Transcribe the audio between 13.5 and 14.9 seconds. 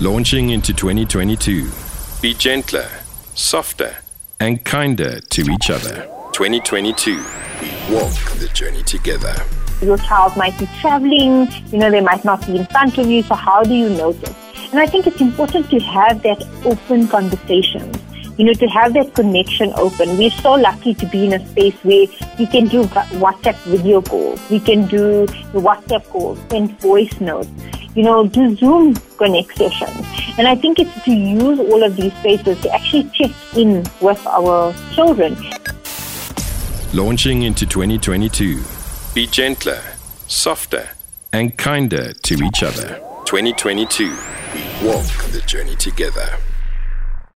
do you notice? And I